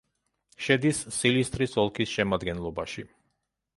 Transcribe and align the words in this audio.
შედის 0.67 1.01
სილისტრის 1.17 1.77
ოლქის 1.85 2.15
შემადგენლობაში. 2.21 3.07